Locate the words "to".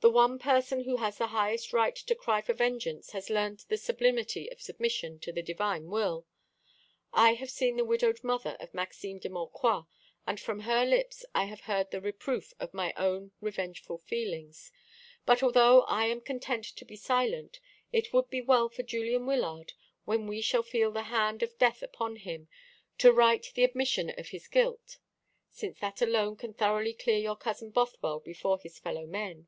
1.94-2.14, 5.20-5.30, 16.64-16.84, 22.98-23.12